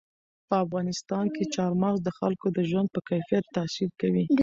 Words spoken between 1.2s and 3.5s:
کې چار مغز د خلکو د ژوند په کیفیت